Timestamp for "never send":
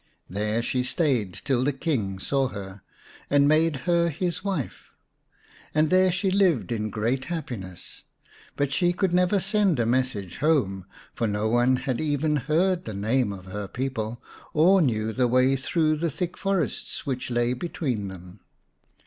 9.13-9.77